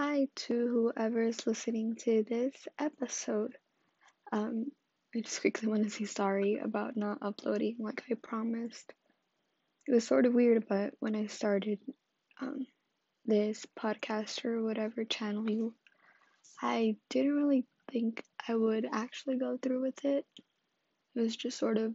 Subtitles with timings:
[0.00, 0.54] Hi to
[0.94, 3.58] whoever is listening to this episode.
[4.30, 4.66] Um,
[5.12, 8.92] I just quickly want to say sorry about not uploading like I promised.
[9.88, 11.80] It was sort of weird, but when I started
[12.40, 12.64] um,
[13.26, 15.74] this podcast or whatever channel you,
[16.62, 20.24] I didn't really think I would actually go through with it.
[21.16, 21.92] It was just sort of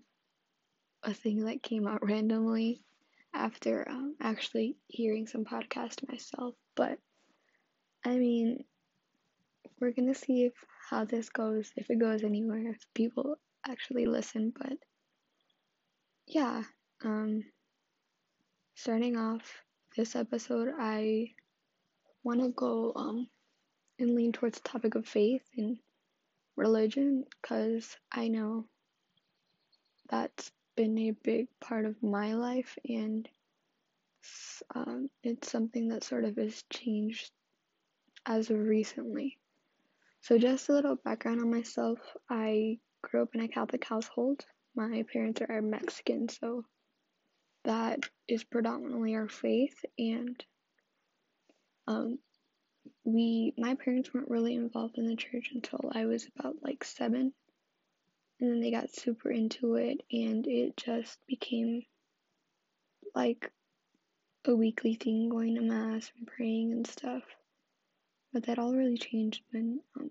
[1.04, 2.84] a thing that came out randomly
[3.34, 7.00] after um, actually hearing some podcast myself, but
[8.06, 8.66] I mean,
[9.80, 10.54] we're gonna see if
[10.90, 14.54] how this goes, if it goes anywhere, if people actually listen.
[14.58, 14.78] But
[16.28, 16.64] yeah,
[17.04, 17.44] um,
[18.76, 19.64] starting off
[19.96, 21.32] this episode, I
[22.24, 23.28] want to go um
[24.00, 25.78] and lean towards the topic of faith and
[26.56, 28.66] religion because I know
[30.10, 33.28] that's been a big part of my life and
[34.74, 37.32] um, it's something that sort of has changed
[38.26, 39.38] as of recently.
[40.22, 44.46] So, just a little background on myself I grew up in a Catholic household.
[44.76, 46.66] My parents are Mexican, so
[47.66, 49.76] that is predominantly our faith.
[49.98, 50.44] And
[51.88, 52.20] um,
[53.04, 57.34] we, my parents weren't really involved in the church until I was about like seven.
[58.40, 61.84] And then they got super into it, and it just became
[63.14, 63.52] like
[64.46, 67.24] a weekly thing going to Mass and praying and stuff.
[68.34, 70.10] But that all really changed when um,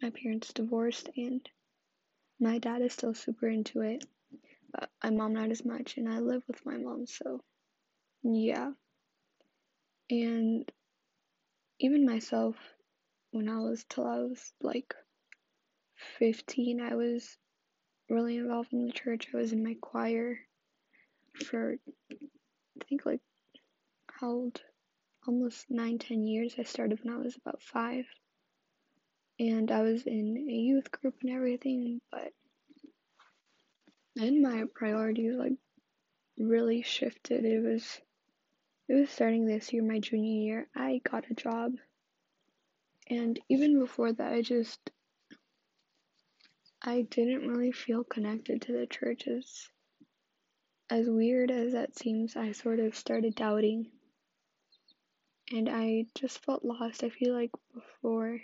[0.00, 1.46] my parents divorced and
[2.40, 4.04] my dad is still super into it,
[4.72, 7.40] but my mom not as much, and I live with my mom, so
[8.22, 8.72] yeah.
[10.10, 10.70] And
[11.78, 12.56] even myself,
[13.30, 14.94] when I was till I was like
[16.18, 17.36] 15, I was
[18.08, 19.28] really involved in the church.
[19.34, 20.38] I was in my choir
[21.46, 21.76] for,
[22.10, 23.20] I think, like,
[24.10, 24.62] how old?
[25.26, 26.54] Almost nine, ten years.
[26.58, 28.06] I started when I was about five.
[29.38, 32.32] And I was in a youth group and everything, but
[34.14, 35.54] then my priorities like
[36.38, 37.44] really shifted.
[37.44, 38.00] It was
[38.88, 40.68] it was starting this year, my junior year.
[40.76, 41.72] I got a job.
[43.08, 44.78] And even before that I just
[46.80, 49.68] I didn't really feel connected to the churches.
[50.90, 53.90] As weird as that seems, I sort of started doubting
[55.52, 57.04] and I just felt lost.
[57.04, 58.40] I feel like before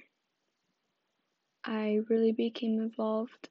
[1.64, 3.48] I really became involved,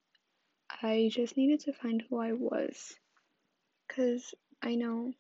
[0.82, 2.96] I just needed to find who I was.
[3.88, 5.14] Because I know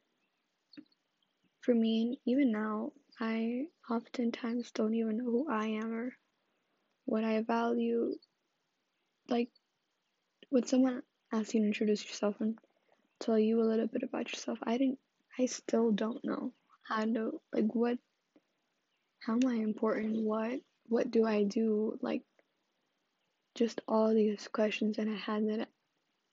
[1.61, 6.15] for me, and even now, I oftentimes don't even know who I am or
[7.05, 8.15] what I value.
[9.27, 9.49] Like,
[10.49, 12.57] when someone asks you to introduce yourself and
[13.19, 14.99] tell you a little bit about yourself, I didn't,
[15.37, 16.53] I still don't know
[16.87, 17.97] how to, like, what
[19.19, 20.23] how am I important?
[20.23, 21.97] What what do I do?
[22.01, 22.23] Like
[23.55, 25.69] just all these questions that I had that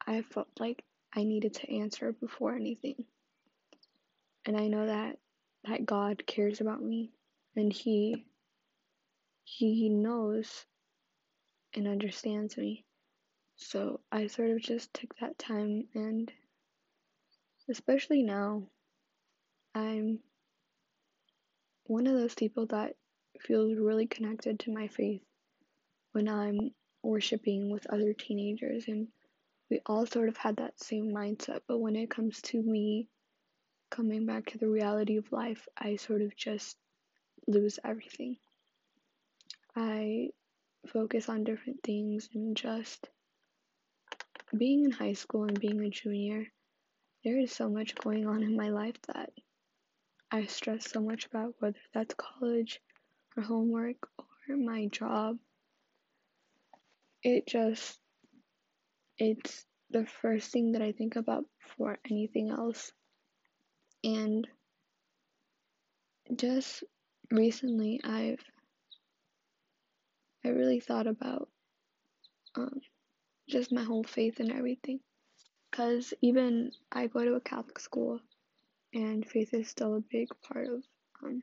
[0.06, 3.04] I felt like I needed to answer before anything.
[4.44, 5.18] And I know that
[5.64, 7.10] that God cares about me
[7.56, 8.24] and he
[9.44, 10.64] he knows
[11.74, 12.84] and understands me.
[13.56, 16.30] So I sort of just took that time and
[17.68, 18.62] especially now
[19.74, 20.20] I'm
[21.88, 22.94] one of those people that
[23.40, 25.22] feels really connected to my faith
[26.12, 26.70] when I'm
[27.02, 29.08] worshiping with other teenagers and
[29.70, 31.60] we all sort of had that same mindset.
[31.68, 33.08] But when it comes to me
[33.90, 36.76] coming back to the reality of life I sort of just
[37.46, 38.36] lose everything.
[39.76, 40.30] I
[40.92, 43.08] focus on different things and just
[44.56, 46.46] being in high school and being a junior
[47.24, 49.30] there is so much going on in my life that
[50.30, 52.80] I stress so much about, whether that's college
[53.36, 55.38] or homework or my job.
[57.22, 57.98] It just,
[59.18, 62.92] it's the first thing that I think about before anything else.
[64.02, 64.46] And
[66.34, 66.82] just
[67.30, 68.44] recently, I've,
[70.44, 71.48] I really thought about
[72.56, 72.80] um,
[73.48, 75.00] just my whole faith and everything.
[75.70, 78.20] Because even I go to a Catholic school
[78.96, 80.82] and faith is still a big part of
[81.22, 81.42] um,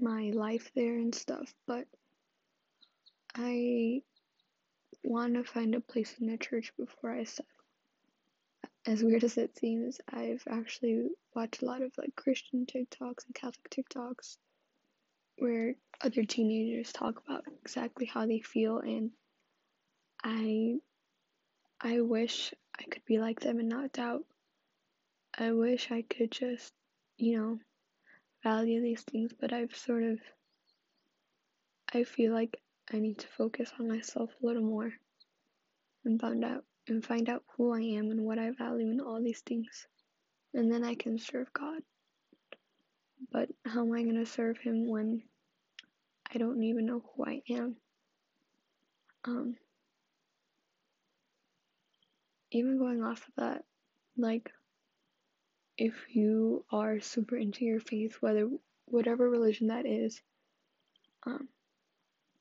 [0.00, 1.54] my life there and stuff.
[1.66, 1.86] But
[3.36, 4.02] I
[5.04, 7.46] want to find a place in the church before I settle.
[8.84, 13.34] As weird as it seems, I've actually watched a lot of like Christian TikToks and
[13.34, 14.36] Catholic TikToks
[15.38, 19.10] where other teenagers talk about exactly how they feel and
[20.24, 20.76] I
[21.80, 24.24] I wish I could be like them and not doubt
[25.38, 26.72] I wish I could just,
[27.18, 27.58] you know,
[28.42, 30.18] value these things, but I've sort of
[31.92, 32.60] I feel like
[32.92, 34.92] I need to focus on myself a little more
[36.04, 39.22] and find out and find out who I am and what I value in all
[39.22, 39.86] these things.
[40.54, 41.82] And then I can serve God.
[43.30, 45.22] But how am I going to serve him when
[46.32, 47.76] I don't even know who I am?
[49.24, 49.56] Um
[52.52, 53.64] even going off of that,
[54.16, 54.50] like
[55.78, 58.48] if you are super into your faith, whether
[58.86, 60.20] whatever religion that is,
[61.24, 61.48] um,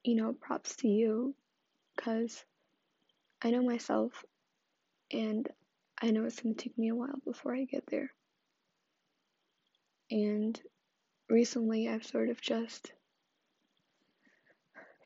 [0.04, 1.36] you know, props to you,
[1.96, 2.44] because
[3.42, 4.24] I know myself,
[5.12, 5.48] and
[6.02, 8.12] I know it's gonna take me a while before I get there.
[10.12, 10.60] And
[11.30, 12.92] recently, I've sort of just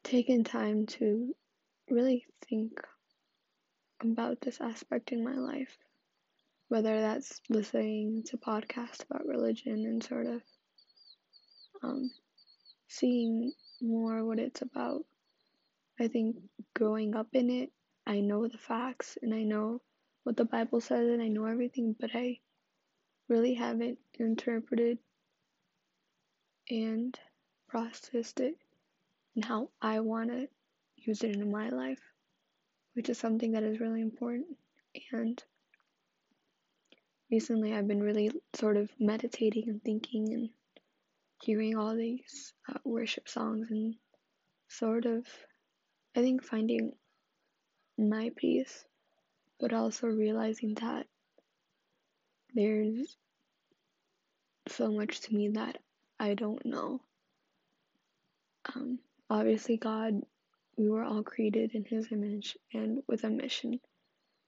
[0.04, 1.36] taken time to
[1.90, 2.81] really think
[4.02, 5.78] about this aspect in my life
[6.69, 10.42] whether that's listening to podcasts about religion and sort of
[11.83, 12.10] um,
[12.88, 13.51] seeing
[13.81, 15.04] more what it's about.
[16.00, 16.38] I think
[16.75, 17.71] growing up in it,
[18.06, 19.81] I know the facts and I know
[20.24, 22.39] what the Bible says and I know everything, but I
[23.27, 25.00] really haven't interpreted
[26.69, 27.18] and
[27.68, 28.56] processed it
[29.36, 30.48] and how I want to
[30.98, 32.01] use it in my life,
[32.94, 34.48] which is something that is really important.
[35.12, 35.42] And
[37.31, 40.50] recently I've been really sort of meditating and thinking and
[41.42, 43.96] hearing all these uh, worship songs and
[44.68, 45.26] sort of,
[46.16, 46.94] I think, finding
[47.98, 48.86] my peace,
[49.60, 51.06] but also realizing that
[52.54, 53.16] there's
[54.68, 55.78] so much to me that
[56.20, 57.02] I don't know.
[58.76, 59.00] Um,
[59.30, 60.22] obviously, God,
[60.78, 63.80] we were all created in His image and with a mission.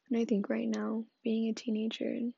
[0.09, 2.33] And I think right now, being a teenager and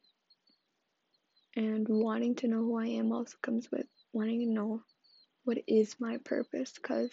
[1.55, 4.83] and wanting to know who I am also comes with wanting to know
[5.43, 7.11] what is my purpose because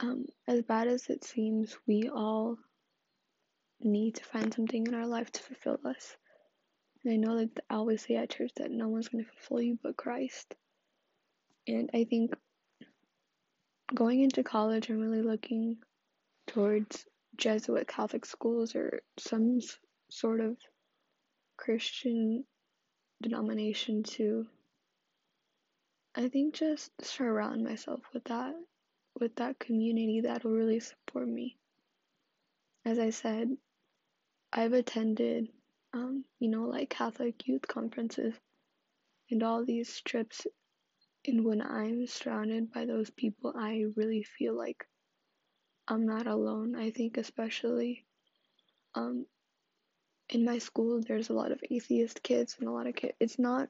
[0.00, 2.56] um, as bad as it seems, we all
[3.80, 6.16] need to find something in our life to fulfill us.
[7.04, 9.62] And I know that I always say at church that no one's going to fulfill
[9.62, 10.54] you but Christ.
[11.66, 12.32] And I think
[13.94, 15.78] going into college, I'm really looking
[16.46, 17.04] towards
[17.36, 19.60] Jesuit Catholic schools or some
[20.10, 20.56] sort of
[21.56, 22.44] Christian
[23.24, 24.46] denomination to
[26.14, 28.54] I think just surround myself with that
[29.18, 31.56] with that community that'll really support me.
[32.84, 33.48] As I said,
[34.52, 35.48] I've attended
[35.94, 38.34] um, you know, like Catholic youth conferences
[39.30, 40.46] and all these trips
[41.26, 44.84] and when I'm surrounded by those people I really feel like
[45.88, 46.76] I'm not alone.
[46.76, 48.04] I think especially
[48.94, 49.26] um
[50.34, 53.38] in my school there's a lot of atheist kids and a lot of kids it's
[53.38, 53.68] not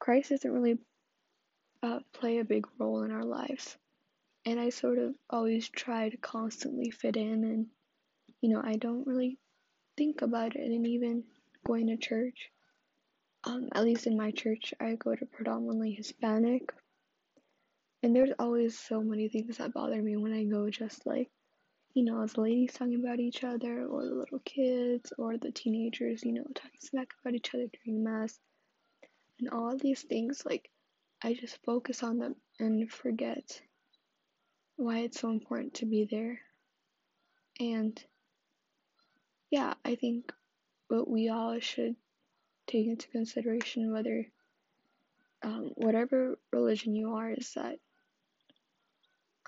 [0.00, 0.78] Christ doesn't really
[1.82, 3.76] uh, play a big role in our lives.
[4.46, 7.66] And I sort of always try to constantly fit in and
[8.40, 9.38] you know I don't really
[9.96, 10.64] think about it.
[10.64, 11.24] And even
[11.66, 12.50] going to church
[13.44, 16.72] um, at least in my church I go to predominantly Hispanic.
[18.02, 21.28] And there's always so many things that bother me when I go just like
[21.94, 26.24] you know, the ladies talking about each other, or the little kids, or the teenagers,
[26.24, 28.38] you know, talking smack about each other during mass,
[29.38, 30.70] and all these things, like,
[31.22, 33.60] I just focus on them and forget
[34.76, 36.40] why it's so important to be there.
[37.58, 38.02] And
[39.50, 40.32] yeah, I think
[40.88, 41.96] what we all should
[42.66, 44.26] take into consideration, whether
[45.42, 47.78] um, whatever religion you are, is that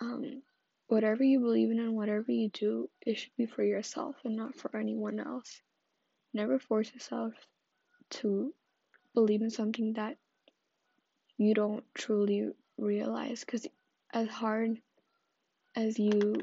[0.01, 0.43] um,
[0.93, 4.55] whatever you believe in and whatever you do, it should be for yourself and not
[4.55, 5.63] for anyone else.
[6.35, 7.33] Never force yourself
[8.11, 8.53] to
[9.15, 10.19] believe in something that
[11.39, 13.67] you don't truly realize because
[14.13, 14.77] as hard
[15.75, 16.35] as you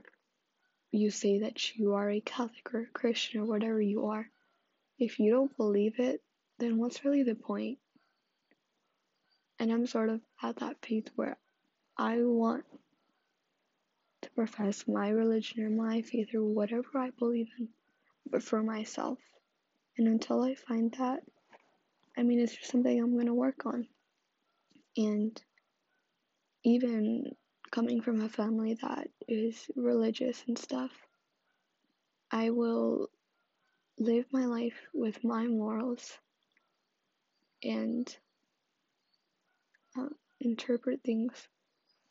[0.92, 4.28] you say that you are a Catholic or a Christian or whatever you are,
[4.98, 6.24] if you don't believe it,
[6.58, 7.78] then what's really the point?
[9.60, 11.38] And I'm sort of at that phase where
[11.96, 12.66] I want
[14.40, 17.68] profess my religion or my faith or whatever I believe in,
[18.32, 19.20] but for myself.
[19.98, 21.20] And until I find that,
[22.18, 23.86] I mean, it's just something I'm going to work on.
[24.96, 25.42] And
[26.64, 27.36] even
[27.70, 30.92] coming from a family that is religious and stuff,
[32.32, 33.10] I will
[33.98, 36.18] live my life with my morals
[37.62, 38.08] and
[40.00, 40.08] uh,
[40.40, 41.34] interpret things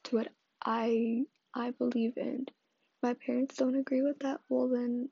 [0.04, 0.28] to what
[0.62, 2.46] I I believe in.
[2.48, 5.08] If my parents don't agree with that, well then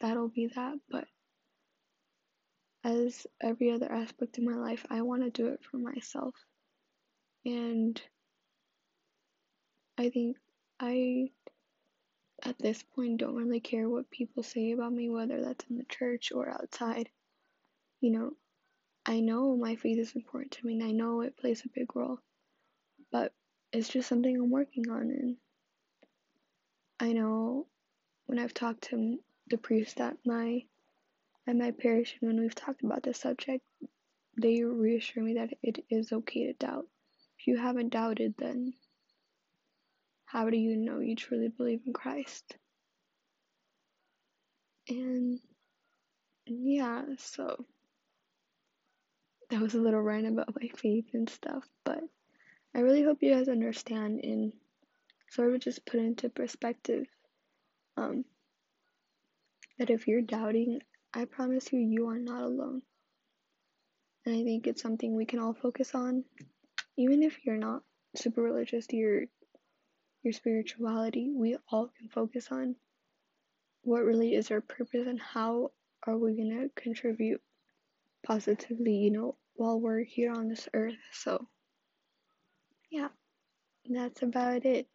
[0.00, 0.78] that'll be that.
[0.90, 1.06] But
[2.84, 6.34] as every other aspect of my life, I want to do it for myself.
[7.44, 8.00] And
[9.98, 10.36] I think
[10.78, 11.30] I,
[12.44, 15.84] at this point, don't really care what people say about me, whether that's in the
[15.84, 17.08] church or outside.
[18.00, 18.30] You know,
[19.06, 21.94] I know my faith is important to me and I know it plays a big
[21.96, 22.18] role,
[23.10, 23.32] but
[23.72, 25.02] it's just something I'm working on.
[25.02, 25.36] And
[26.98, 27.66] I know
[28.26, 30.62] when I've talked to the priest at my
[31.46, 33.64] at my parish and when we've talked about this subject,
[34.40, 36.86] they reassure me that it is okay to doubt.
[37.38, 38.72] If you haven't doubted, then
[40.24, 42.56] how do you know you truly believe in Christ?
[44.88, 45.38] And
[46.46, 47.64] yeah, so
[49.50, 52.00] that was a little rant about my faith and stuff, but
[52.74, 54.20] I really hope you guys understand
[55.30, 57.06] sort of just put into perspective
[57.96, 58.24] um,
[59.78, 60.80] that if you're doubting,
[61.12, 62.82] I promise you, you are not alone.
[64.24, 66.24] And I think it's something we can all focus on,
[66.96, 67.82] even if you're not
[68.14, 69.22] super religious your
[70.22, 71.30] your spirituality.
[71.32, 72.74] We all can focus on
[73.82, 75.70] what really is our purpose and how
[76.06, 77.40] are we gonna contribute
[78.26, 80.96] positively, you know, while we're here on this earth.
[81.12, 81.46] So,
[82.90, 83.08] yeah,
[83.88, 84.88] that's about it.